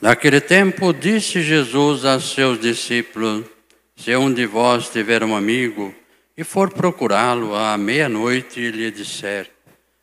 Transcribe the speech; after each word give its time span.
Naquele 0.00 0.42
tempo 0.42 0.92
disse 0.92 1.40
Jesus 1.40 2.04
a 2.04 2.20
seus 2.20 2.60
discípulos: 2.60 3.46
Se 3.96 4.14
um 4.14 4.32
de 4.32 4.44
vós 4.44 4.90
tiver 4.90 5.24
um 5.24 5.34
amigo 5.34 5.94
e 6.36 6.44
for 6.44 6.70
procurá-lo 6.70 7.54
à 7.54 7.76
meia-noite 7.78 8.60
e 8.60 8.70
lhe 8.70 8.90
disser: 8.90 9.50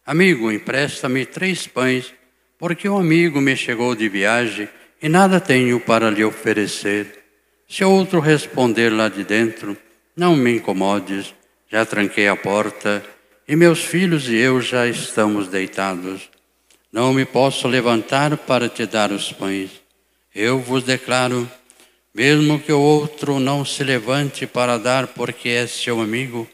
Amigo, 0.04 0.52
empresta-me 0.52 1.28
três 1.28 1.68
pães, 1.68 2.12
porque 2.58 2.90
um 2.90 2.98
amigo 2.98 3.40
me 3.40 3.56
chegou 3.56 3.94
de 3.96 4.10
viagem 4.10 4.68
e 5.00 5.08
nada 5.08 5.40
tenho 5.40 5.80
para 5.80 6.10
lhe 6.10 6.24
oferecer. 6.24 7.24
Se 7.70 7.84
outro 7.84 8.20
responder 8.20 8.90
lá 8.90 9.10
de 9.10 9.24
dentro: 9.24 9.78
Não 10.18 10.36
me 10.36 10.56
incomodes, 10.56 11.36
já 11.70 11.86
tranquei 11.86 12.28
a 12.28 12.36
porta 12.36 13.06
e 13.48 13.56
meus 13.56 13.84
filhos 13.84 14.28
e 14.28 14.38
eu 14.38 14.60
já 14.60 14.88
estamos 14.88 15.48
deitados. 15.48 16.32
Não 16.92 17.14
me 17.14 17.26
posso 17.26 17.68
levantar 17.68 18.36
para 18.38 18.68
te 18.68 18.88
dar 18.88 19.12
os 19.12 19.32
pães. 19.32 19.83
Eu 20.36 20.58
vos 20.58 20.84
declaro, 20.84 21.50
mesmo 22.12 22.60
que 22.60 22.72
o 22.72 22.80
outro 22.80 23.40
não 23.40 23.64
se 23.64 23.84
levante 23.84 24.48
para 24.48 24.80
dar 24.80 25.08
porque 25.08 25.50
é 25.50 25.68
seu 25.68 26.02
amigo, 26.02 26.50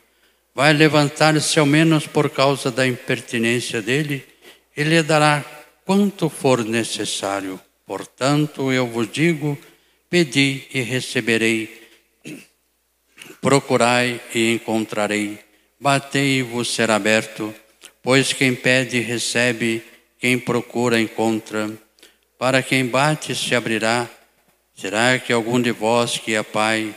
vai 0.53 0.73
levantar-se 0.73 1.58
ao 1.58 1.66
menos 1.66 2.05
por 2.05 2.30
causa 2.30 2.69
da 2.69 2.85
impertinência 2.85 3.81
dele 3.81 4.25
e 4.75 4.83
lhe 4.83 5.02
dará 5.02 5.45
quanto 5.85 6.30
for 6.30 6.66
necessário. 6.66 7.57
Portanto, 7.85 8.69
eu 8.69 8.85
vos 8.85 9.09
digo: 9.09 9.57
pedi 10.09 10.67
e 10.73 10.81
receberei, 10.81 11.81
procurai 13.39 14.19
e 14.35 14.55
encontrarei, 14.55 15.39
batei 15.80 16.39
e 16.39 16.41
vos 16.41 16.73
será 16.73 16.95
aberto, 16.95 17.55
pois 18.03 18.33
quem 18.33 18.53
pede 18.53 19.00
recebe, 19.00 19.81
quem 20.19 20.38
procura 20.38 21.00
encontra. 21.00 21.72
Para 22.39 22.63
quem 22.63 22.85
bate 22.87 23.35
se 23.35 23.53
abrirá. 23.53 24.09
Será 24.73 25.19
que 25.19 25.33
algum 25.33 25.61
de 25.61 25.71
vós 25.71 26.17
que 26.17 26.33
é 26.33 26.41
pai, 26.41 26.95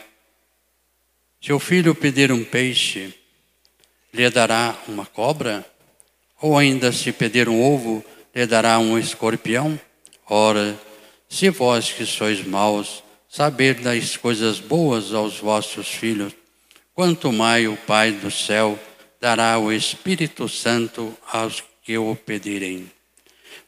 se 1.41 1.51
o 1.51 1.59
filho 1.59 1.93
pedir 1.93 2.31
um 2.31 2.45
peixe, 2.45 3.13
lhe 4.13 4.29
dará 4.29 4.73
uma 4.87 5.05
cobra? 5.05 5.65
Ou 6.41 6.57
ainda 6.57 6.93
se 6.93 7.11
pedir 7.11 7.49
um 7.49 7.61
ovo, 7.61 8.05
lhe 8.33 8.45
dará 8.45 8.79
um 8.79 8.97
escorpião? 8.97 9.77
Ora, 10.29 10.79
se 11.27 11.49
vós 11.49 11.91
que 11.91 12.05
sois 12.05 12.41
maus, 12.41 13.03
saber 13.27 13.81
das 13.81 14.15
coisas 14.15 14.61
boas 14.61 15.13
aos 15.13 15.39
vossos 15.39 15.89
filhos, 15.89 16.31
quanto 16.93 17.33
mais 17.33 17.67
o 17.67 17.75
Pai 17.75 18.13
do 18.13 18.31
céu 18.31 18.79
dará 19.19 19.59
o 19.59 19.73
Espírito 19.73 20.47
Santo 20.47 21.13
aos 21.29 21.61
que 21.83 21.97
o 21.97 22.15
pedirem. 22.15 22.89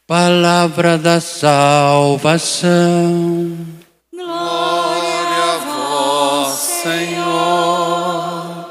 Palavra 0.06 0.96
da 0.96 1.20
salvação. 1.20 2.68
Glória 4.14 5.44
a 5.44 5.58
vós, 5.58 6.58
Senhor. 6.84 8.70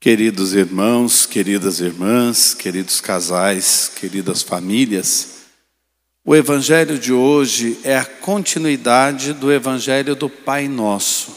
Queridos 0.00 0.54
irmãos, 0.54 1.26
queridas 1.26 1.80
irmãs, 1.80 2.54
queridos 2.54 3.02
casais, 3.02 3.92
queridas 3.94 4.42
famílias, 4.42 5.42
o 6.24 6.34
Evangelho 6.34 6.98
de 6.98 7.12
hoje 7.12 7.78
é 7.84 7.98
a 7.98 8.06
continuidade 8.06 9.34
do 9.34 9.52
Evangelho 9.52 10.16
do 10.16 10.30
Pai 10.30 10.66
Nosso. 10.66 11.30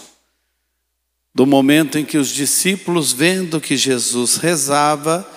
Do 1.35 1.45
momento 1.45 1.99
em 1.99 2.05
que 2.05 2.17
os 2.17 2.29
discípulos, 2.29 3.11
vendo 3.11 3.59
que 3.59 3.75
Jesus 3.75 4.37
rezava, 4.37 5.29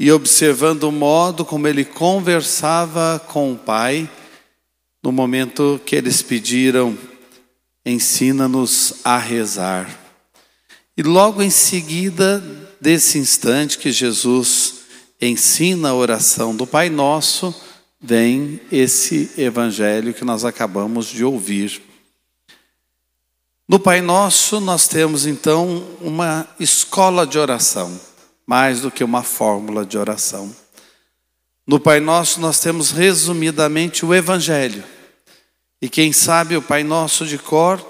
e 0.00 0.10
observando 0.10 0.84
o 0.84 0.92
modo 0.92 1.44
como 1.44 1.68
ele 1.68 1.84
conversava 1.84 3.22
com 3.28 3.52
o 3.52 3.58
Pai, 3.58 4.10
no 5.02 5.12
momento 5.12 5.78
que 5.84 5.94
eles 5.94 6.22
pediram, 6.22 6.96
ensina-nos 7.84 8.94
a 9.04 9.18
rezar. 9.18 9.94
E 10.96 11.02
logo 11.02 11.42
em 11.42 11.50
seguida 11.50 12.42
desse 12.80 13.18
instante 13.18 13.76
que 13.76 13.92
Jesus 13.92 14.76
ensina 15.20 15.90
a 15.90 15.94
oração 15.94 16.56
do 16.56 16.66
Pai 16.66 16.88
Nosso, 16.88 17.54
vem 18.00 18.58
esse 18.72 19.30
evangelho 19.36 20.14
que 20.14 20.24
nós 20.24 20.46
acabamos 20.46 21.08
de 21.08 21.22
ouvir. 21.22 21.78
No 23.68 23.78
Pai 23.78 24.00
Nosso, 24.00 24.60
nós 24.60 24.88
temos 24.88 25.26
então 25.26 25.86
uma 26.00 26.48
escola 26.58 27.26
de 27.26 27.38
oração 27.38 28.00
mais 28.50 28.80
do 28.80 28.90
que 28.90 29.04
uma 29.04 29.22
fórmula 29.22 29.86
de 29.86 29.96
oração. 29.96 30.52
No 31.64 31.78
Pai 31.78 32.00
Nosso, 32.00 32.40
nós 32.40 32.58
temos 32.58 32.90
resumidamente 32.90 34.04
o 34.04 34.12
Evangelho. 34.12 34.82
E 35.80 35.88
quem 35.88 36.12
sabe 36.12 36.56
o 36.56 36.62
Pai 36.62 36.82
Nosso 36.82 37.24
de 37.24 37.38
cor, 37.38 37.80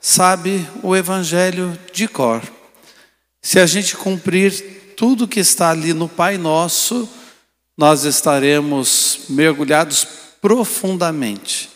sabe 0.00 0.66
o 0.82 0.96
Evangelho 0.96 1.78
de 1.92 2.08
cor. 2.08 2.42
Se 3.40 3.60
a 3.60 3.66
gente 3.66 3.96
cumprir 3.96 4.94
tudo 4.96 5.28
que 5.28 5.38
está 5.38 5.70
ali 5.70 5.94
no 5.94 6.08
Pai 6.08 6.36
Nosso, 6.36 7.08
nós 7.76 8.02
estaremos 8.02 9.20
mergulhados 9.28 10.04
profundamente 10.40 11.70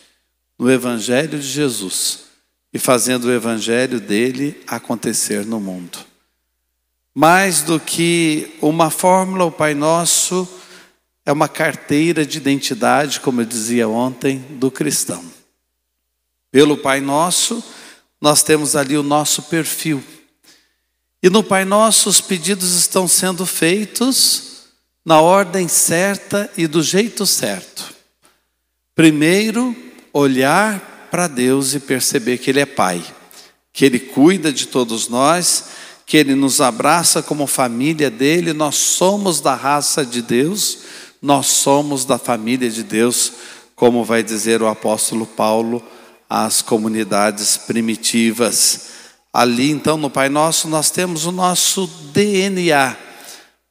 no 0.59 0.69
Evangelho 0.69 1.39
de 1.39 1.47
Jesus 1.47 2.25
e 2.73 2.77
fazendo 2.77 3.29
o 3.29 3.31
Evangelho 3.31 4.01
dele 4.01 4.61
acontecer 4.67 5.45
no 5.45 5.61
mundo. 5.61 6.11
Mais 7.15 7.61
do 7.61 7.79
que 7.79 8.57
uma 8.59 8.89
fórmula, 8.89 9.45
o 9.45 9.51
Pai 9.51 9.75
Nosso 9.75 10.47
é 11.25 11.31
uma 11.31 11.47
carteira 11.47 12.25
de 12.25 12.37
identidade, 12.37 13.19
como 13.19 13.41
eu 13.41 13.45
dizia 13.45 13.87
ontem, 13.87 14.39
do 14.49 14.71
cristão. 14.71 15.23
Pelo 16.51 16.77
Pai 16.77 16.99
Nosso, 16.99 17.63
nós 18.19 18.41
temos 18.41 18.75
ali 18.75 18.97
o 18.97 19.03
nosso 19.03 19.43
perfil. 19.43 20.03
E 21.21 21.29
no 21.29 21.43
Pai 21.43 21.65
Nosso, 21.65 22.09
os 22.09 22.19
pedidos 22.19 22.73
estão 22.73 23.07
sendo 23.07 23.45
feitos 23.45 24.63
na 25.05 25.21
ordem 25.21 25.67
certa 25.67 26.51
e 26.57 26.65
do 26.65 26.81
jeito 26.81 27.25
certo. 27.25 27.93
Primeiro, 28.95 29.75
olhar 30.11 31.07
para 31.11 31.27
Deus 31.27 31.73
e 31.73 31.79
perceber 31.79 32.39
que 32.39 32.49
Ele 32.49 32.59
é 32.59 32.65
Pai, 32.65 33.03
que 33.71 33.85
Ele 33.85 33.99
cuida 33.99 34.51
de 34.51 34.67
todos 34.67 35.07
nós 35.07 35.65
que 36.05 36.17
Ele 36.17 36.35
nos 36.35 36.61
abraça 36.61 37.21
como 37.21 37.47
família 37.47 38.09
dele, 38.09 38.53
nós 38.53 38.75
somos 38.75 39.39
da 39.39 39.55
raça 39.55 40.05
de 40.05 40.21
Deus, 40.21 40.79
nós 41.21 41.47
somos 41.47 42.05
da 42.05 42.17
família 42.17 42.69
de 42.69 42.83
Deus, 42.83 43.31
como 43.75 44.03
vai 44.03 44.21
dizer 44.21 44.61
o 44.61 44.67
apóstolo 44.67 45.25
Paulo 45.25 45.81
às 46.29 46.61
comunidades 46.61 47.57
primitivas. 47.57 48.87
Ali, 49.31 49.71
então, 49.71 49.97
no 49.97 50.09
Pai 50.09 50.29
Nosso, 50.29 50.67
nós 50.67 50.91
temos 50.91 51.25
o 51.25 51.31
nosso 51.31 51.87
DNA, 52.13 52.95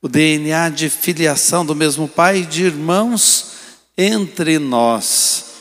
o 0.01 0.09
DNA 0.09 0.71
de 0.71 0.89
filiação 0.89 1.65
do 1.65 1.75
mesmo 1.75 2.09
Pai 2.09 2.43
de 2.43 2.65
irmãos 2.65 3.53
entre 3.97 4.59
nós. 4.59 5.52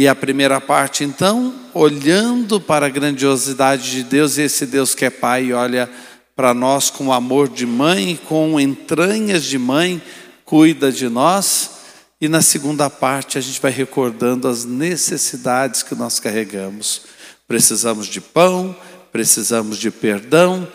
E 0.00 0.08
a 0.08 0.14
primeira 0.14 0.58
parte, 0.62 1.04
então, 1.04 1.54
olhando 1.74 2.58
para 2.58 2.86
a 2.86 2.88
grandiosidade 2.88 3.90
de 3.90 4.02
Deus, 4.02 4.38
e 4.38 4.42
esse 4.44 4.64
Deus 4.64 4.94
que 4.94 5.04
é 5.04 5.10
Pai 5.10 5.52
olha 5.52 5.90
para 6.34 6.54
nós 6.54 6.88
com 6.88 7.12
amor 7.12 7.50
de 7.50 7.66
mãe, 7.66 8.18
com 8.26 8.58
entranhas 8.58 9.44
de 9.44 9.58
mãe, 9.58 10.00
cuida 10.42 10.90
de 10.90 11.06
nós. 11.06 11.72
E 12.18 12.28
na 12.28 12.40
segunda 12.40 12.88
parte, 12.88 13.36
a 13.36 13.42
gente 13.42 13.60
vai 13.60 13.70
recordando 13.70 14.48
as 14.48 14.64
necessidades 14.64 15.82
que 15.82 15.94
nós 15.94 16.18
carregamos. 16.18 17.02
Precisamos 17.46 18.06
de 18.06 18.22
pão, 18.22 18.74
precisamos 19.12 19.76
de 19.76 19.90
perdão, 19.90 20.66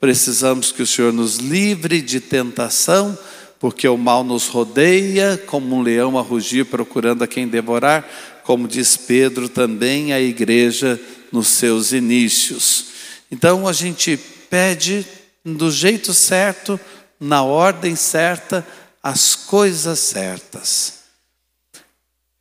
precisamos 0.00 0.72
que 0.72 0.82
o 0.82 0.86
Senhor 0.88 1.12
nos 1.12 1.36
livre 1.36 2.02
de 2.02 2.18
tentação, 2.18 3.16
porque 3.60 3.86
o 3.86 3.96
mal 3.96 4.24
nos 4.24 4.48
rodeia 4.48 5.40
como 5.46 5.76
um 5.76 5.82
leão 5.82 6.18
a 6.18 6.20
rugir 6.20 6.64
procurando 6.64 7.22
a 7.22 7.28
quem 7.28 7.46
devorar 7.46 8.31
como 8.44 8.68
diz 8.68 8.96
Pedro, 8.96 9.48
também 9.48 10.12
a 10.12 10.20
igreja 10.20 11.00
nos 11.30 11.48
seus 11.48 11.92
inícios. 11.92 12.86
Então 13.30 13.66
a 13.66 13.72
gente 13.72 14.16
pede 14.50 15.06
do 15.44 15.70
jeito 15.70 16.12
certo, 16.12 16.78
na 17.18 17.42
ordem 17.42 17.96
certa, 17.96 18.66
as 19.02 19.34
coisas 19.34 19.98
certas. 19.98 21.00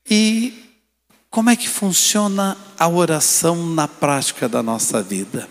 E 0.09 0.61
como 1.29 1.49
é 1.49 1.55
que 1.55 1.69
funciona 1.69 2.57
a 2.77 2.87
oração 2.87 3.65
na 3.73 3.87
prática 3.87 4.49
da 4.49 4.61
nossa 4.61 5.01
vida? 5.01 5.47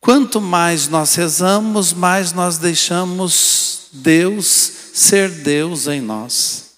Quanto 0.00 0.40
mais 0.40 0.88
nós 0.88 1.14
rezamos, 1.14 1.92
mais 1.92 2.32
nós 2.32 2.58
deixamos 2.58 3.88
Deus 3.92 4.48
ser 4.94 5.30
Deus 5.30 5.86
em 5.86 6.00
nós. 6.00 6.73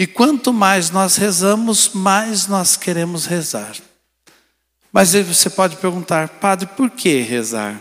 E 0.00 0.06
quanto 0.06 0.50
mais 0.50 0.88
nós 0.88 1.16
rezamos, 1.16 1.90
mais 1.92 2.46
nós 2.46 2.74
queremos 2.74 3.26
rezar. 3.26 3.76
Mas 4.90 5.14
aí 5.14 5.22
você 5.22 5.50
pode 5.50 5.76
perguntar, 5.76 6.26
padre, 6.26 6.66
por 6.74 6.88
que 6.88 7.20
rezar? 7.20 7.78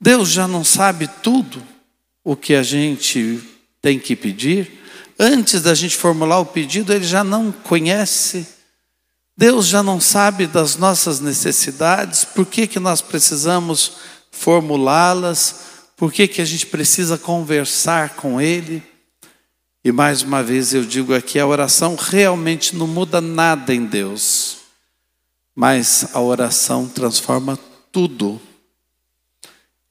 Deus 0.00 0.30
já 0.30 0.48
não 0.48 0.64
sabe 0.64 1.10
tudo 1.22 1.62
o 2.24 2.34
que 2.34 2.54
a 2.54 2.62
gente 2.62 3.38
tem 3.82 3.98
que 3.98 4.16
pedir? 4.16 4.80
Antes 5.18 5.60
da 5.60 5.74
gente 5.74 5.94
formular 5.94 6.38
o 6.38 6.46
pedido, 6.46 6.90
ele 6.90 7.04
já 7.04 7.22
não 7.22 7.52
conhece. 7.52 8.46
Deus 9.36 9.66
já 9.66 9.82
não 9.82 10.00
sabe 10.00 10.46
das 10.46 10.76
nossas 10.76 11.20
necessidades, 11.20 12.24
por 12.24 12.46
que, 12.46 12.66
que 12.66 12.80
nós 12.80 13.02
precisamos 13.02 13.92
formulá-las, 14.30 15.66
por 15.98 16.10
que, 16.10 16.26
que 16.26 16.40
a 16.40 16.46
gente 16.46 16.64
precisa 16.64 17.18
conversar 17.18 18.14
com 18.14 18.40
Ele. 18.40 18.89
E 19.82 19.90
mais 19.90 20.22
uma 20.22 20.42
vez 20.42 20.74
eu 20.74 20.84
digo 20.84 21.14
aqui: 21.14 21.38
a 21.38 21.46
oração 21.46 21.96
realmente 21.96 22.76
não 22.76 22.86
muda 22.86 23.20
nada 23.20 23.74
em 23.74 23.86
Deus, 23.86 24.58
mas 25.54 26.14
a 26.14 26.20
oração 26.20 26.86
transforma 26.86 27.58
tudo. 27.90 28.40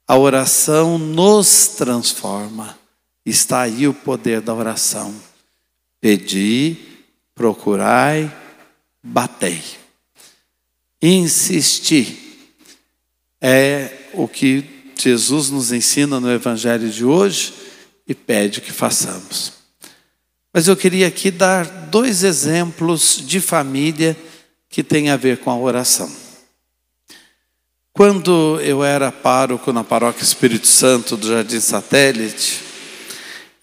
A 0.07 0.17
oração 0.17 0.97
nos 0.97 1.67
transforma. 1.67 2.77
Está 3.25 3.61
aí 3.61 3.87
o 3.87 3.93
poder 3.93 4.41
da 4.41 4.53
oração. 4.53 5.13
Pedi, 6.01 6.77
procurai, 7.35 8.31
batei. 9.03 9.61
Insistir 11.01 12.49
é 13.41 14.09
o 14.13 14.27
que 14.27 14.91
Jesus 14.97 15.49
nos 15.49 15.71
ensina 15.71 16.19
no 16.19 16.31
Evangelho 16.31 16.89
de 16.89 17.05
hoje 17.05 17.53
e 18.07 18.15
pede 18.15 18.61
que 18.61 18.71
façamos. 18.71 19.58
Mas 20.53 20.67
eu 20.67 20.75
queria 20.75 21.07
aqui 21.07 21.29
dar 21.29 21.65
dois 21.65 22.23
exemplos 22.23 23.23
de 23.23 23.39
família 23.39 24.17
que 24.67 24.83
tem 24.83 25.09
a 25.09 25.17
ver 25.17 25.37
com 25.39 25.51
a 25.51 25.57
oração. 25.57 26.11
Quando 27.93 28.59
eu 28.61 28.83
era 28.83 29.11
pároco 29.11 29.73
na 29.73 29.83
Paróquia 29.83 30.23
Espírito 30.23 30.67
Santo 30.67 31.17
do 31.17 31.27
Jardim 31.27 31.59
Satélite, 31.59 32.61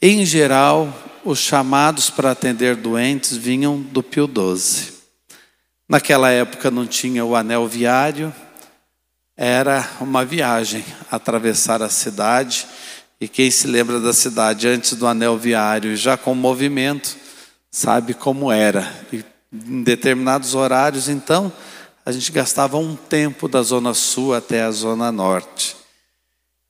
em 0.00 0.24
geral, 0.24 0.92
os 1.24 1.38
chamados 1.38 2.10
para 2.10 2.30
atender 2.30 2.76
doentes 2.76 3.36
vinham 3.36 3.80
do 3.80 4.02
Pio 4.02 4.28
XII. 4.28 4.92
Naquela 5.88 6.30
época 6.30 6.70
não 6.70 6.86
tinha 6.86 7.24
o 7.24 7.34
anel 7.34 7.66
viário, 7.66 8.32
era 9.36 9.88
uma 10.00 10.24
viagem 10.24 10.84
atravessar 11.10 11.82
a 11.82 11.88
cidade. 11.88 12.66
E 13.20 13.26
quem 13.26 13.50
se 13.50 13.66
lembra 13.66 13.98
da 13.98 14.12
cidade 14.12 14.68
antes 14.68 14.92
do 14.92 15.06
anel 15.06 15.38
viário, 15.38 15.96
já 15.96 16.16
com 16.16 16.34
movimento, 16.34 17.16
sabe 17.70 18.12
como 18.12 18.52
era. 18.52 18.92
E 19.12 19.24
em 19.52 19.82
determinados 19.82 20.54
horários, 20.54 21.08
então, 21.08 21.50
a 22.04 22.12
gente 22.12 22.30
gastava 22.30 22.76
um 22.76 22.94
tempo 22.94 23.48
da 23.48 23.62
zona 23.62 23.94
sul 23.94 24.34
até 24.34 24.62
a 24.62 24.70
zona 24.70 25.10
norte. 25.10 25.76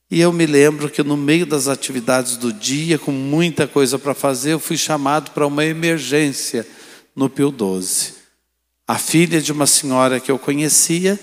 E 0.09 0.21
eu 0.21 0.31
me 0.31 0.45
lembro 0.45 0.89
que 0.89 1.03
no 1.03 1.17
meio 1.17 1.45
das 1.45 1.67
atividades 1.67 2.37
do 2.37 2.53
dia, 2.53 2.97
com 2.97 3.11
muita 3.11 3.67
coisa 3.67 3.99
para 3.99 4.13
fazer, 4.13 4.53
eu 4.53 4.59
fui 4.59 4.77
chamado 4.77 5.31
para 5.31 5.45
uma 5.45 5.65
emergência 5.65 6.65
no 7.13 7.29
Pio 7.29 7.51
12. 7.51 8.13
A 8.87 8.97
filha 8.97 9.41
de 9.41 9.51
uma 9.51 9.67
senhora 9.67 10.17
que 10.21 10.31
eu 10.31 10.39
conhecia, 10.39 11.19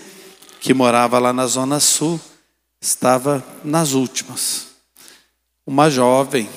que 0.60 0.74
morava 0.74 1.18
lá 1.18 1.32
na 1.32 1.46
Zona 1.46 1.80
Sul, 1.80 2.20
estava 2.78 3.42
nas 3.64 3.92
últimas. 3.92 4.73
Uma 5.66 5.88
jovem, 5.88 6.48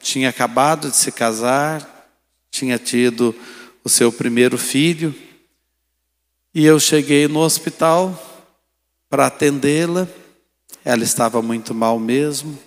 tinha 0.00 0.28
acabado 0.28 0.90
de 0.90 0.96
se 0.96 1.12
casar, 1.12 2.10
tinha 2.50 2.78
tido 2.78 3.34
o 3.84 3.88
seu 3.88 4.10
primeiro 4.10 4.58
filho, 4.58 5.14
e 6.52 6.64
eu 6.64 6.80
cheguei 6.80 7.28
no 7.28 7.40
hospital 7.40 8.20
para 9.08 9.26
atendê-la. 9.26 10.08
Ela 10.84 11.04
estava 11.04 11.40
muito 11.42 11.74
mal 11.74 11.98
mesmo, 11.98 12.58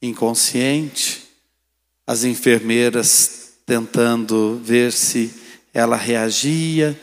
inconsciente. 0.00 1.24
As 2.06 2.24
enfermeiras 2.24 3.54
tentando 3.66 4.58
ver 4.64 4.92
se 4.92 5.34
ela 5.74 5.96
reagia, 5.96 6.98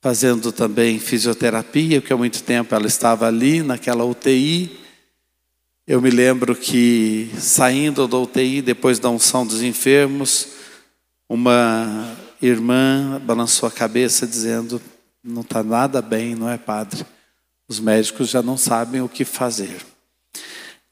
fazendo 0.00 0.50
também 0.50 0.98
fisioterapia, 0.98 2.00
porque 2.00 2.12
há 2.12 2.16
muito 2.16 2.42
tempo 2.42 2.74
ela 2.74 2.86
estava 2.86 3.26
ali 3.26 3.62
naquela 3.62 4.04
UTI. 4.04 4.78
Eu 5.90 6.00
me 6.00 6.08
lembro 6.08 6.54
que 6.54 7.28
saindo 7.36 8.06
da 8.06 8.16
UTI, 8.16 8.62
depois 8.62 9.00
da 9.00 9.10
unção 9.10 9.44
dos 9.44 9.60
enfermos, 9.60 10.46
uma 11.28 12.16
irmã 12.40 13.20
balançou 13.24 13.68
a 13.68 13.72
cabeça 13.72 14.24
dizendo: 14.24 14.80
Não 15.20 15.42
está 15.42 15.64
nada 15.64 16.00
bem, 16.00 16.36
não 16.36 16.48
é, 16.48 16.56
padre? 16.56 17.04
Os 17.66 17.80
médicos 17.80 18.28
já 18.30 18.40
não 18.40 18.56
sabem 18.56 19.00
o 19.00 19.08
que 19.08 19.24
fazer. 19.24 19.84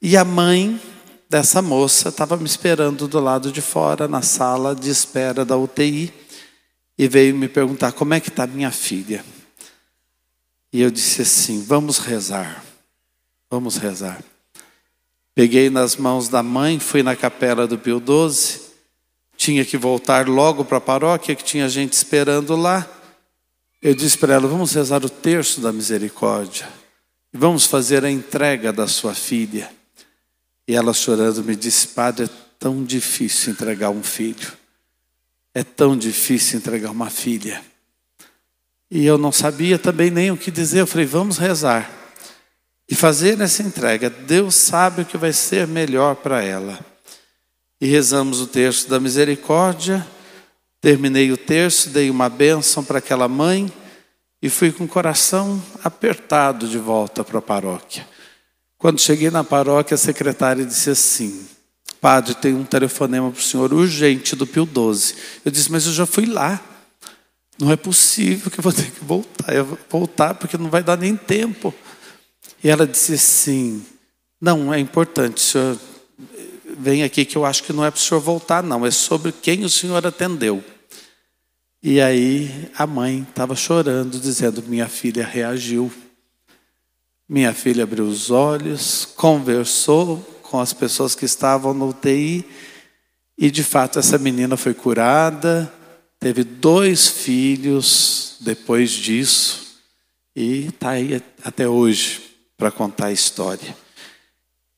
E 0.01 0.17
a 0.17 0.25
mãe 0.25 0.77
dessa 1.29 1.61
moça 1.61 2.09
estava 2.09 2.35
me 2.35 2.43
esperando 2.43 3.07
do 3.07 3.21
lado 3.21 3.53
de 3.53 3.61
fora, 3.61 4.05
na 4.05 4.21
sala 4.21 4.75
de 4.75 4.89
espera 4.89 5.45
da 5.45 5.55
UTI, 5.55 6.13
e 6.97 7.07
veio 7.07 7.37
me 7.37 7.47
perguntar 7.47 7.93
como 7.93 8.15
é 8.15 8.19
que 8.19 8.27
está 8.27 8.45
minha 8.45 8.69
filha. 8.69 9.23
E 10.73 10.81
eu 10.81 10.91
disse 10.91 11.21
assim: 11.21 11.63
vamos 11.63 11.99
rezar, 11.99 12.65
vamos 13.49 13.77
rezar. 13.77 14.21
Peguei 15.39 15.69
nas 15.69 15.95
mãos 15.95 16.27
da 16.27 16.43
mãe, 16.43 16.79
fui 16.79 17.01
na 17.01 17.15
capela 17.15 17.65
do 17.65 17.77
Pio 17.79 18.03
XII, 18.05 18.59
tinha 19.37 19.63
que 19.63 19.77
voltar 19.77 20.27
logo 20.27 20.65
para 20.65 20.79
a 20.79 20.81
paróquia, 20.81 21.33
que 21.33 21.45
tinha 21.45 21.69
gente 21.69 21.93
esperando 21.93 22.57
lá. 22.57 22.85
Eu 23.81 23.95
disse 23.95 24.17
para 24.17 24.33
ela: 24.33 24.49
vamos 24.49 24.73
rezar 24.73 25.05
o 25.05 25.09
terço 25.09 25.61
da 25.61 25.71
misericórdia. 25.71 26.67
Vamos 27.31 27.65
fazer 27.65 28.03
a 28.03 28.11
entrega 28.11 28.73
da 28.73 28.85
sua 28.85 29.15
filha. 29.15 29.71
E 30.67 30.75
ela 30.75 30.93
chorando 30.93 31.41
me 31.41 31.55
disse: 31.55 31.87
Padre, 31.87 32.25
é 32.25 32.29
tão 32.59 32.83
difícil 32.83 33.53
entregar 33.53 33.91
um 33.91 34.03
filho. 34.03 34.51
É 35.53 35.63
tão 35.63 35.97
difícil 35.97 36.59
entregar 36.59 36.91
uma 36.91 37.09
filha. 37.09 37.63
E 38.91 39.05
eu 39.05 39.17
não 39.17 39.31
sabia 39.31 39.79
também 39.79 40.11
nem 40.11 40.31
o 40.31 40.35
que 40.37 40.51
dizer. 40.51 40.81
Eu 40.81 40.87
falei: 40.87 41.05
vamos 41.05 41.37
rezar. 41.37 41.98
E 42.89 42.95
fazer 42.95 43.39
essa 43.39 43.61
entrega. 43.61 44.09
Deus 44.09 44.55
sabe 44.55 45.03
o 45.03 45.05
que 45.05 45.17
vai 45.17 45.31
ser 45.31 45.67
melhor 45.67 46.15
para 46.15 46.43
ela. 46.43 46.79
E 47.79 47.85
rezamos 47.87 48.41
o 48.41 48.47
terço 48.47 48.89
da 48.89 48.99
misericórdia. 48.99 50.05
Terminei 50.81 51.31
o 51.31 51.37
terço, 51.37 51.89
dei 51.89 52.09
uma 52.09 52.29
bênção 52.29 52.83
para 52.83 52.99
aquela 52.99 53.27
mãe 53.27 53.71
e 54.41 54.49
fui 54.49 54.71
com 54.71 54.85
o 54.85 54.87
coração 54.87 55.61
apertado 55.83 56.67
de 56.67 56.77
volta 56.77 57.23
para 57.23 57.39
a 57.39 57.41
paróquia. 57.41 58.07
Quando 58.77 58.99
cheguei 58.99 59.29
na 59.29 59.43
paróquia, 59.43 59.95
a 59.95 59.97
secretária 59.97 60.65
disse 60.65 60.89
assim: 60.89 61.47
Padre, 61.99 62.33
tem 62.33 62.53
um 62.53 62.63
telefonema 62.63 63.29
para 63.29 63.39
o 63.39 63.43
senhor 63.43 63.73
urgente 63.73 64.35
do 64.35 64.47
Pio 64.47 64.65
12. 64.65 65.15
Eu 65.43 65.51
disse, 65.51 65.71
mas 65.71 65.85
eu 65.85 65.91
já 65.91 66.05
fui 66.05 66.25
lá. 66.25 66.61
Não 67.59 67.71
é 67.71 67.75
possível 67.75 68.49
que 68.49 68.59
eu 68.59 68.63
vou 68.63 68.71
ter 68.71 68.89
que 68.89 69.03
voltar. 69.03 69.53
Eu 69.53 69.65
vou 69.65 69.77
voltar 69.89 70.33
porque 70.33 70.57
não 70.57 70.69
vai 70.69 70.81
dar 70.81 70.97
nem 70.97 71.15
tempo. 71.17 71.75
E 72.63 72.69
ela 72.69 72.85
disse 72.85 73.13
assim: 73.13 73.85
Não, 74.41 74.73
é 74.73 74.79
importante, 74.79 75.41
senhor 75.41 75.77
vem 76.79 77.03
aqui 77.03 77.25
que 77.25 77.35
eu 77.35 77.45
acho 77.45 77.63
que 77.63 77.73
não 77.73 77.83
é 77.83 77.91
para 77.91 77.97
o 77.97 78.01
senhor 78.01 78.21
voltar, 78.21 78.63
não, 78.63 78.85
é 78.85 78.91
sobre 78.91 79.33
quem 79.33 79.65
o 79.65 79.69
senhor 79.69 80.05
atendeu. 80.05 80.63
E 81.83 81.99
aí 81.99 82.69
a 82.75 82.87
mãe 82.87 83.25
estava 83.29 83.55
chorando, 83.55 84.19
dizendo: 84.19 84.63
Minha 84.63 84.87
filha 84.87 85.25
reagiu. 85.25 85.91
Minha 87.27 87.53
filha 87.53 87.83
abriu 87.83 88.05
os 88.05 88.31
olhos, 88.31 89.05
conversou 89.05 90.17
com 90.41 90.59
as 90.59 90.73
pessoas 90.73 91.13
que 91.13 91.25
estavam 91.25 91.75
no 91.75 91.89
UTI, 91.89 92.43
e 93.37 93.51
de 93.51 93.63
fato 93.63 93.99
essa 93.99 94.17
menina 94.17 94.57
foi 94.57 94.73
curada, 94.73 95.71
teve 96.19 96.43
dois 96.43 97.07
filhos 97.07 98.37
depois 98.39 98.89
disso, 98.89 99.77
e 100.35 100.67
está 100.67 100.89
aí 100.89 101.21
até 101.43 101.67
hoje 101.67 102.28
para 102.59 102.69
contar 102.69 103.07
a 103.07 103.11
história. 103.11 103.75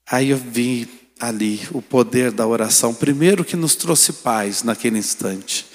Aí 0.10 0.30
eu 0.30 0.38
vi 0.38 0.88
ali 1.20 1.60
o 1.72 1.82
poder 1.82 2.32
da 2.32 2.48
oração, 2.48 2.94
primeiro 2.94 3.44
que 3.44 3.58
nos 3.58 3.76
trouxe 3.76 4.14
paz 4.14 4.64
naquele 4.64 4.98
instante, 4.98 5.66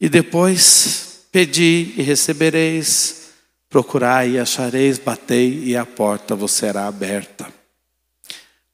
e 0.00 0.08
depois 0.08 1.12
Pedi 1.34 1.92
e 1.96 2.02
recebereis, 2.02 3.30
procurai 3.68 4.30
e 4.30 4.38
achareis, 4.38 5.00
batei 5.00 5.64
e 5.64 5.76
a 5.76 5.84
porta 5.84 6.36
vos 6.36 6.52
será 6.52 6.86
aberta. 6.86 7.52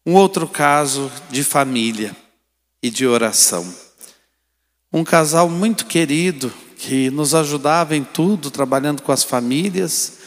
Um 0.05 0.13
outro 0.13 0.47
caso 0.47 1.11
de 1.31 1.43
família 1.43 2.15
e 2.83 2.91
de 2.91 3.07
oração. 3.07 3.67
Um 4.93 5.03
casal 5.03 5.49
muito 5.49 5.87
querido 5.87 6.53
que 6.77 7.09
nos 7.09 7.35
ajudava 7.35 7.97
em 7.97 8.05
tudo, 8.05 8.51
trabalhando 8.51 9.01
com 9.01 9.11
as 9.11 9.25
famílias, 9.25 10.19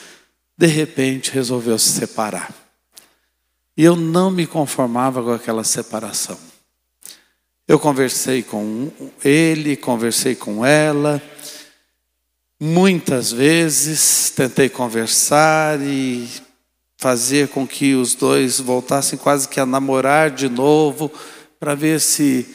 de 0.58 0.68
repente 0.68 1.32
resolveu 1.32 1.78
se 1.78 1.90
separar. 1.90 2.54
E 3.76 3.84
eu 3.84 3.96
não 3.96 4.30
me 4.30 4.46
conformava 4.46 5.24
com 5.24 5.32
aquela 5.32 5.64
separação. 5.64 6.38
Eu 7.68 7.80
conversei 7.80 8.44
com 8.44 8.92
ele, 9.24 9.76
conversei 9.76 10.36
com 10.36 10.66
ela, 10.66 11.22
muitas 12.60 13.32
vezes 13.32 14.30
tentei 14.30 14.70
conversar 14.70 15.82
e 15.82 16.30
fazer 16.98 17.50
com 17.50 17.68
que 17.68 17.96
os 17.96 18.16
dois 18.16 18.60
voltassem 18.60 19.18
quase 19.18 19.48
que 19.50 19.60
a 19.60 19.66
namorar 19.66 20.32
de 20.32 20.48
novo, 20.48 21.12
para 21.60 21.76
ver 21.76 22.00
se 22.00 22.48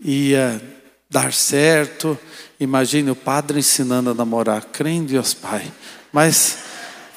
ia 0.00 0.60
dar 1.08 1.32
certo. 1.32 2.18
Imagine 2.58 3.10
o 3.10 3.16
padre 3.16 3.60
ensinando 3.60 4.10
a 4.10 4.14
namorar, 4.14 4.64
crendo 4.64 5.04
em 5.04 5.06
Deus 5.06 5.34
Pai. 5.34 5.70
Mas 6.12 6.58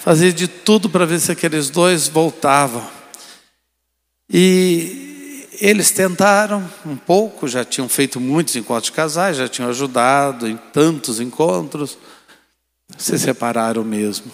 fazia 0.05 0.31
de 0.31 0.47
tudo 0.47 0.87
para 0.87 1.03
ver 1.03 1.19
se 1.19 1.31
aqueles 1.31 1.71
dois 1.71 2.07
voltavam. 2.07 2.87
E 4.31 5.49
eles 5.59 5.89
tentaram 5.89 6.63
um 6.85 6.95
pouco, 6.95 7.47
já 7.47 7.65
tinham 7.65 7.89
feito 7.89 8.19
muitos 8.19 8.55
encontros 8.55 8.85
de 8.85 8.91
casais, 8.91 9.37
já 9.37 9.47
tinham 9.47 9.67
ajudado 9.67 10.47
em 10.47 10.57
tantos 10.71 11.19
encontros, 11.19 11.97
se 12.95 13.17
separaram 13.17 13.83
mesmo. 13.83 14.31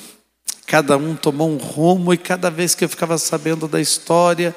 Cada 0.68 0.98
um 0.98 1.16
tomou 1.16 1.50
um 1.50 1.56
rumo 1.56 2.14
e 2.14 2.18
cada 2.18 2.52
vez 2.52 2.76
que 2.76 2.84
eu 2.84 2.90
ficava 2.90 3.18
sabendo 3.18 3.66
da 3.66 3.80
história, 3.80 4.54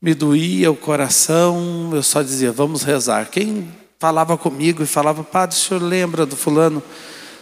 me 0.00 0.14
doía 0.14 0.70
o 0.70 0.76
coração, 0.76 1.90
eu 1.92 2.04
só 2.04 2.22
dizia, 2.22 2.52
vamos 2.52 2.84
rezar. 2.84 3.28
Quem 3.30 3.68
falava 3.98 4.38
comigo 4.38 4.80
e 4.80 4.86
falava, 4.86 5.24
padre, 5.24 5.56
o 5.56 5.58
senhor 5.58 5.82
lembra 5.82 6.24
do 6.24 6.36
fulano? 6.36 6.80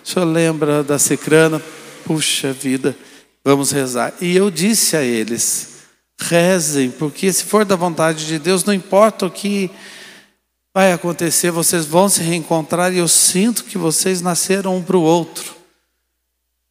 O 0.03 0.09
senhor 0.09 0.25
lembra 0.25 0.83
da 0.83 0.99
cicrana? 0.99 1.63
Puxa 2.09 2.55
vida, 2.55 2.97
vamos 3.45 3.71
rezar. 3.71 4.15
E 4.19 4.35
eu 4.35 4.51
disse 4.51 4.97
a 4.97 5.03
eles, 5.03 5.81
rezem, 6.19 6.91
porque 6.91 7.31
se 7.31 7.45
for 7.45 7.67
da 7.67 7.77
vontade 7.77 8.27
de 8.27 8.39
Deus, 8.39 8.65
não 8.65 8.73
importa 8.73 9.27
o 9.27 9.31
que 9.31 9.71
vai 10.73 10.91
acontecer, 10.91 11.51
vocês 11.51 11.85
vão 11.85 12.09
se 12.09 12.23
reencontrar 12.23 12.95
e 12.95 12.97
eu 12.97 13.09
sinto 13.09 13.65
que 13.65 13.77
vocês 13.77 14.23
nasceram 14.23 14.75
um 14.75 14.83
para 14.83 14.97
o 14.97 15.03
outro. 15.03 15.55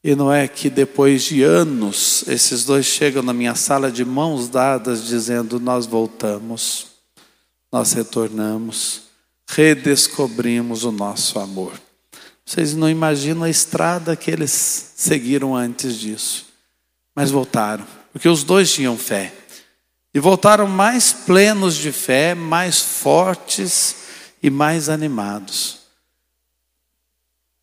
E 0.03 0.15
não 0.15 0.33
é 0.33 0.47
que 0.47 0.71
depois 0.71 1.21
de 1.21 1.43
anos, 1.43 2.23
esses 2.27 2.65
dois 2.65 2.87
chegam 2.87 3.21
na 3.21 3.31
minha 3.31 3.53
sala 3.53 3.91
de 3.91 4.03
mãos 4.03 4.49
dadas, 4.49 5.05
dizendo: 5.05 5.59
Nós 5.59 5.85
voltamos, 5.85 6.87
nós 7.71 7.93
retornamos, 7.93 9.03
redescobrimos 9.47 10.83
o 10.83 10.91
nosso 10.91 11.37
amor. 11.37 11.86
Vocês 12.47 12.73
não 12.73 12.89
imaginam 12.89 13.43
a 13.43 13.49
estrada 13.49 14.15
que 14.15 14.31
eles 14.31 14.93
seguiram 14.95 15.53
antes 15.53 15.99
disso, 15.99 16.45
mas 17.13 17.29
voltaram, 17.29 17.85
porque 18.13 18.29
os 18.29 18.41
dois 18.41 18.71
tinham 18.71 18.97
fé. 18.97 19.33
E 20.13 20.19
voltaram 20.21 20.65
mais 20.65 21.11
plenos 21.11 21.75
de 21.75 21.91
fé, 21.91 22.33
mais 22.33 22.79
fortes 22.79 23.97
e 24.41 24.49
mais 24.49 24.87
animados. 24.87 25.79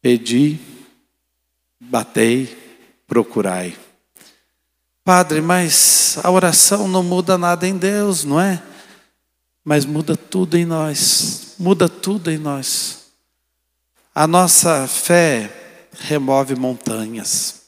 Pedi, 0.02 0.60
batei, 1.80 2.54
procurai. 3.06 3.74
Padre, 5.02 5.40
mas 5.40 6.18
a 6.22 6.30
oração 6.30 6.86
não 6.88 7.02
muda 7.02 7.38
nada 7.38 7.66
em 7.66 7.78
Deus, 7.78 8.22
não 8.22 8.38
é? 8.38 8.62
Mas 9.64 9.86
muda 9.86 10.14
tudo 10.14 10.58
em 10.58 10.66
nós, 10.66 11.54
muda 11.58 11.88
tudo 11.88 12.30
em 12.30 12.36
nós. 12.36 13.03
A 14.16 14.28
nossa 14.28 14.86
fé 14.86 15.50
remove 15.98 16.54
montanhas. 16.54 17.62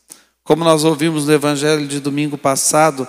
Como 0.44 0.62
nós 0.62 0.84
ouvimos 0.84 1.26
no 1.26 1.32
Evangelho 1.32 1.88
de 1.88 1.98
domingo 1.98 2.38
passado, 2.38 3.08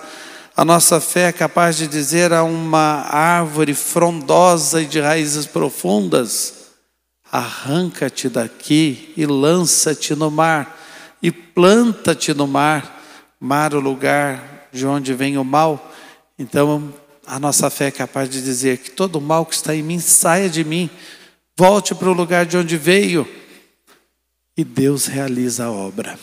a 0.56 0.64
nossa 0.64 1.00
fé 1.00 1.28
é 1.28 1.32
capaz 1.32 1.76
de 1.76 1.86
dizer 1.86 2.32
a 2.32 2.42
uma 2.42 3.06
árvore 3.08 3.74
frondosa 3.74 4.82
e 4.82 4.86
de 4.86 4.98
raízes 4.98 5.46
profundas: 5.46 6.52
arranca-te 7.30 8.28
daqui 8.28 9.14
e 9.16 9.24
lança-te 9.24 10.16
no 10.16 10.32
mar 10.32 10.76
e 11.22 11.30
planta-te 11.30 12.34
no 12.34 12.48
mar, 12.48 13.00
mar 13.38 13.72
o 13.72 13.78
lugar 13.78 14.68
de 14.72 14.84
onde 14.84 15.14
vem 15.14 15.38
o 15.38 15.44
mal. 15.44 15.92
Então, 16.36 16.92
a 17.24 17.38
nossa 17.38 17.70
fé 17.70 17.86
é 17.86 17.92
capaz 17.92 18.28
de 18.28 18.42
dizer 18.42 18.78
que 18.78 18.90
todo 18.90 19.16
o 19.16 19.20
mal 19.20 19.46
que 19.46 19.54
está 19.54 19.76
em 19.76 19.82
mim 19.84 20.00
saia 20.00 20.48
de 20.48 20.64
mim, 20.64 20.90
volte 21.58 21.92
para 21.92 22.08
o 22.08 22.12
lugar 22.14 22.46
de 22.46 22.56
onde 22.56 22.76
veio, 22.76 23.28
e 24.56 24.62
Deus 24.62 25.06
realiza 25.06 25.64
a 25.64 25.72
obra. 25.72 26.16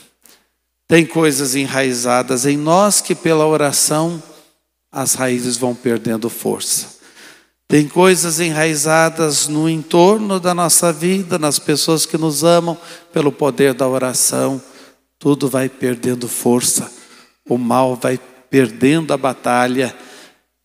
Tem 0.87 1.05
coisas 1.05 1.53
enraizadas 1.53 2.45
em 2.45 2.55
nós 2.55 3.01
que, 3.01 3.13
pela 3.13 3.45
oração, 3.45 4.23
as 4.91 5.13
raízes 5.13 5.57
vão 5.57 5.75
perdendo 5.75 6.29
força. 6.29 6.95
Tem 7.67 7.87
coisas 7.87 8.39
enraizadas 8.39 9.47
no 9.47 9.69
entorno 9.69 10.39
da 10.39 10.53
nossa 10.53 10.93
vida, 10.93 11.37
nas 11.37 11.59
pessoas 11.59 12.05
que 12.05 12.17
nos 12.17 12.43
amam, 12.43 12.77
pelo 13.11 13.31
poder 13.31 13.73
da 13.73 13.87
oração 13.87 14.61
tudo 15.19 15.49
vai 15.49 15.69
perdendo 15.69 16.27
força, 16.27 16.91
o 17.47 17.57
mal 17.57 17.95
vai 17.95 18.19
perdendo 18.49 19.13
a 19.13 19.17
batalha 19.17 19.95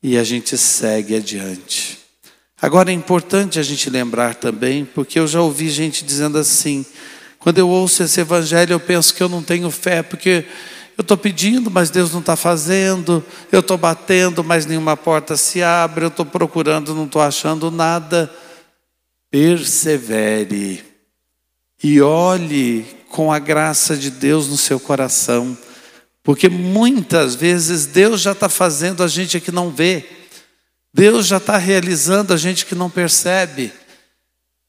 e 0.02 0.18
a 0.18 0.24
gente 0.24 0.56
segue 0.56 1.16
adiante. 1.16 1.99
Agora 2.62 2.90
é 2.90 2.94
importante 2.94 3.58
a 3.58 3.62
gente 3.62 3.88
lembrar 3.88 4.34
também, 4.34 4.84
porque 4.84 5.18
eu 5.18 5.26
já 5.26 5.40
ouvi 5.40 5.70
gente 5.70 6.04
dizendo 6.04 6.36
assim: 6.36 6.84
quando 7.38 7.58
eu 7.58 7.68
ouço 7.68 8.02
esse 8.02 8.20
evangelho, 8.20 8.74
eu 8.74 8.80
penso 8.80 9.14
que 9.14 9.22
eu 9.22 9.28
não 9.28 9.42
tenho 9.42 9.70
fé, 9.70 10.02
porque 10.02 10.44
eu 10.98 11.02
estou 11.02 11.16
pedindo, 11.16 11.70
mas 11.70 11.88
Deus 11.88 12.12
não 12.12 12.20
está 12.20 12.36
fazendo, 12.36 13.24
eu 13.50 13.60
estou 13.60 13.78
batendo, 13.78 14.44
mas 14.44 14.66
nenhuma 14.66 14.94
porta 14.94 15.36
se 15.38 15.62
abre, 15.62 16.04
eu 16.04 16.08
estou 16.08 16.26
procurando, 16.26 16.94
não 16.94 17.06
estou 17.06 17.22
achando 17.22 17.70
nada. 17.70 18.30
Persevere 19.30 20.84
e 21.82 22.02
olhe 22.02 22.84
com 23.08 23.32
a 23.32 23.38
graça 23.38 23.96
de 23.96 24.10
Deus 24.10 24.48
no 24.48 24.58
seu 24.58 24.78
coração, 24.78 25.56
porque 26.22 26.48
muitas 26.48 27.34
vezes 27.34 27.86
Deus 27.86 28.20
já 28.20 28.32
está 28.32 28.50
fazendo 28.50 29.02
a 29.02 29.08
gente 29.08 29.40
que 29.40 29.50
não 29.50 29.70
vê, 29.70 30.06
Deus 30.92 31.26
já 31.26 31.36
está 31.36 31.56
realizando 31.56 32.34
a 32.34 32.36
gente 32.36 32.66
que 32.66 32.74
não 32.74 32.90
percebe, 32.90 33.72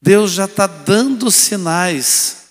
Deus 0.00 0.32
já 0.32 0.44
está 0.44 0.66
dando 0.66 1.30
sinais, 1.30 2.48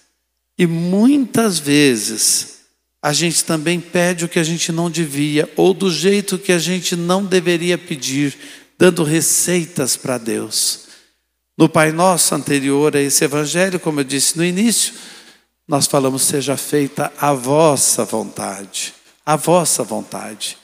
e 0.58 0.68
muitas 0.68 1.58
vezes 1.58 2.60
a 3.02 3.14
gente 3.14 3.44
também 3.44 3.80
pede 3.80 4.26
o 4.26 4.30
que 4.30 4.40
a 4.40 4.44
gente 4.44 4.72
não 4.72 4.90
devia, 4.90 5.52
ou 5.56 5.74
do 5.74 5.90
jeito 5.90 6.38
que 6.38 6.52
a 6.52 6.60
gente 6.60 6.96
não 6.96 7.26
deveria 7.26 7.78
pedir, 7.78 8.38
dando 8.78 9.04
receitas 9.04 9.98
para 9.98 10.18
Deus. 10.18 10.82
No 11.58 11.68
Pai 11.68 11.92
Nosso 11.92 12.36
anterior 12.36 12.96
a 12.96 13.02
esse 13.02 13.24
evangelho, 13.24 13.80
como 13.80 14.00
eu 14.00 14.04
disse 14.04 14.38
no 14.38 14.46
início, 14.46 14.94
nós 15.68 15.88
falamos: 15.88 16.24
seja 16.24 16.56
feita 16.58 17.12
a 17.18 17.34
vossa 17.34 18.06
vontade, 18.06 18.94
a 19.26 19.36
vossa 19.36 19.84
vontade. 19.84 20.61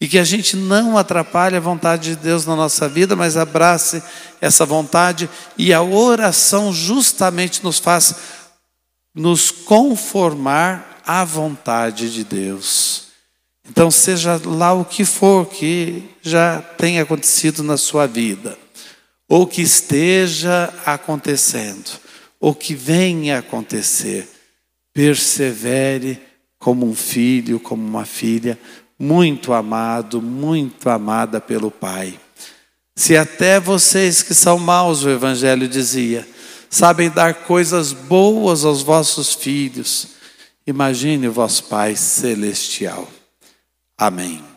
E 0.00 0.06
que 0.06 0.18
a 0.18 0.24
gente 0.24 0.56
não 0.56 0.96
atrapalhe 0.96 1.56
a 1.56 1.60
vontade 1.60 2.10
de 2.10 2.16
Deus 2.16 2.46
na 2.46 2.54
nossa 2.54 2.88
vida, 2.88 3.16
mas 3.16 3.36
abrace 3.36 4.02
essa 4.40 4.64
vontade 4.64 5.28
e 5.56 5.72
a 5.72 5.82
oração 5.82 6.72
justamente 6.72 7.64
nos 7.64 7.78
faz 7.78 8.14
nos 9.14 9.50
conformar 9.50 11.00
à 11.04 11.24
vontade 11.24 12.12
de 12.12 12.22
Deus. 12.22 13.08
Então, 13.68 13.90
seja 13.90 14.40
lá 14.44 14.72
o 14.72 14.84
que 14.84 15.04
for 15.04 15.46
que 15.46 16.08
já 16.22 16.62
tenha 16.62 17.02
acontecido 17.02 17.62
na 17.64 17.76
sua 17.76 18.06
vida 18.06 18.56
ou 19.28 19.46
que 19.46 19.60
esteja 19.60 20.72
acontecendo, 20.86 21.90
ou 22.40 22.54
que 22.54 22.74
venha 22.74 23.36
a 23.36 23.40
acontecer, 23.40 24.26
persevere 24.94 26.18
como 26.58 26.86
um 26.86 26.94
filho, 26.94 27.60
como 27.60 27.86
uma 27.86 28.06
filha, 28.06 28.58
muito 28.98 29.52
amado, 29.52 30.20
muito 30.20 30.90
amada 30.90 31.40
pelo 31.40 31.70
Pai. 31.70 32.18
Se 32.96 33.16
até 33.16 33.60
vocês 33.60 34.22
que 34.22 34.34
são 34.34 34.58
maus, 34.58 35.04
o 35.04 35.10
Evangelho 35.10 35.68
dizia, 35.68 36.26
sabem 36.68 37.08
dar 37.08 37.34
coisas 37.34 37.92
boas 37.92 38.64
aos 38.64 38.82
vossos 38.82 39.34
filhos, 39.34 40.08
imagine 40.66 41.28
o 41.28 41.32
vosso 41.32 41.64
Pai 41.64 41.94
celestial. 41.94 43.08
Amém. 43.96 44.47